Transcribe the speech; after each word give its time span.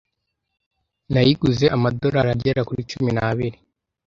Nayiguze 1.11 1.65
amadorari 1.75 2.29
agera 2.35 2.61
kuri 2.69 2.81
cumi 2.91 3.09
n'abiri. 3.13 3.57